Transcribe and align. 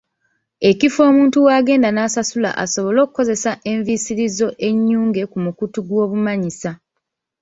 Ekifo 0.69 0.99
omuntu 1.11 1.37
w'agenda 1.47 1.87
n’asasula 1.91 2.49
asobole 2.63 2.99
okukozesa 3.05 3.51
enviisirizo 3.71 4.47
ennyunge 4.67 5.23
ku 5.31 5.37
mukutu 5.45 5.79
gw’obumanyisa. 5.87 6.71